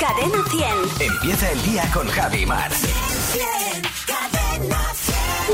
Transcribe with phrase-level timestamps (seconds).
[0.00, 1.10] Cadena 100.
[1.10, 2.70] Empieza el día con Javi Mar.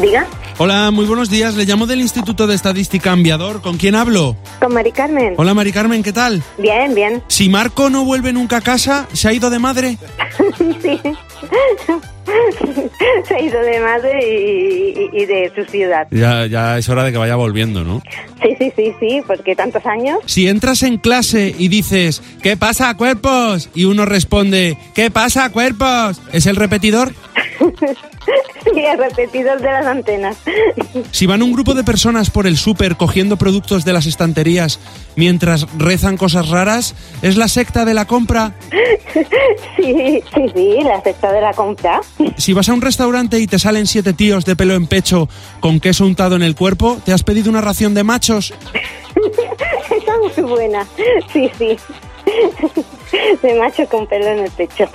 [0.00, 1.56] Diga, Hola, muy buenos días.
[1.56, 3.60] Le llamo del Instituto de Estadística Ambiador.
[3.62, 4.36] ¿Con quién hablo?
[4.60, 5.34] con Mari Carmen.
[5.38, 6.40] Hola, Mari Carmen, ¿qué tal?
[6.56, 7.20] Bien, bien.
[7.26, 9.98] Si Marco no vuelve nunca a casa, ¿se ha ido de madre?
[10.82, 11.00] sí.
[13.28, 16.06] Se ha ido de madre y, y- y de su ciudad.
[16.10, 18.02] Ya, ya es hora de que vaya volviendo, ¿no?
[18.42, 20.18] Sí, sí, sí, sí, porque tantos años.
[20.26, 23.68] Si entras en clase y dices, ¿qué pasa, cuerpos?
[23.74, 26.20] Y uno responde, ¿qué pasa, cuerpos?
[26.32, 27.12] ¿Es el repetidor?
[28.64, 30.36] Sí, el repetidor de las antenas.
[31.12, 34.78] Si van un grupo de personas por el súper cogiendo productos de las estanterías
[35.16, 38.54] mientras rezan cosas raras, ¿es la secta de la compra?
[39.76, 39.94] Sí,
[40.34, 42.00] sí, sí, la secta de la compra.
[42.36, 45.28] Si vas a un restaurante y te salen siete tíos de pelo en pecho
[45.60, 48.52] con queso untado en el cuerpo, ¿te has pedido una ración de machos?
[49.90, 50.86] Esa es muy buena.
[51.32, 51.76] Sí, sí.
[53.42, 54.88] De macho con pelo en el pecho.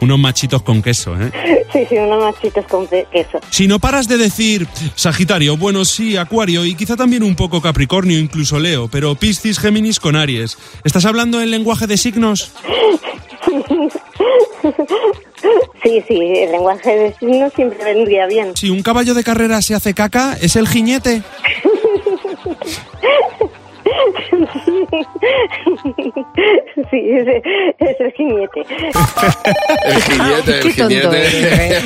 [0.00, 1.30] Unos machitos con queso, ¿eh?
[1.72, 3.38] Sí, sí, unos machitos con queso.
[3.50, 8.18] Si no paras de decir Sagitario, bueno, sí, Acuario y quizá también un poco Capricornio,
[8.18, 10.56] incluso Leo, pero Piscis, Géminis con Aries.
[10.84, 12.52] ¿Estás hablando en lenguaje de signos?
[15.82, 18.56] Sí, sí, el lenguaje de signos siempre vendría bien.
[18.56, 21.22] Si un caballo de carrera se hace caca, ¿es el jiñete?
[26.90, 27.26] Sí, es,
[27.78, 28.60] es el jinete.
[29.86, 31.82] El jiñete, el tonto jiñete.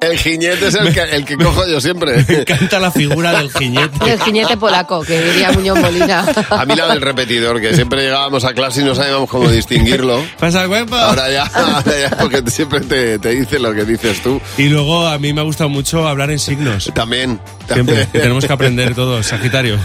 [0.00, 2.44] el jiñete es el que, el que cojo yo siempre.
[2.44, 4.12] Canta la figura del jiñete.
[4.12, 6.24] El jinete polaco, que diría Muñoz Molina.
[6.50, 10.22] A mí la del repetidor, que siempre llegábamos a clase y no sabíamos cómo distinguirlo.
[10.38, 10.96] ¿Pasa cuerpo?
[10.96, 14.40] Ahora ya, ahora ya, porque siempre te, te dice lo que dices tú.
[14.58, 16.92] Y luego a mí me ha gustado mucho hablar en signos.
[16.94, 17.40] También.
[17.66, 18.08] Siempre, también.
[18.12, 19.78] que tenemos que aprender todos, Sagitario.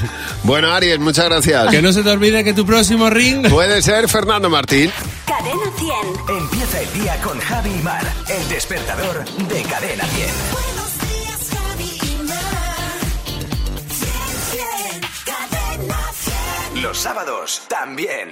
[0.44, 1.70] Bueno, Aries, muchas gracias.
[1.70, 3.10] Que no se te olvide que tu próximo
[3.50, 4.92] Puede ser Fernando Martín.
[5.26, 6.38] Cadena 100.
[6.38, 8.04] Empieza el día con Javi Mar.
[8.28, 10.34] El despertador de Cadena 10.
[10.52, 13.00] Buenos días, Javi y Mar.
[15.26, 16.12] Cadena
[16.72, 16.82] 100.
[16.82, 18.32] Los sábados también.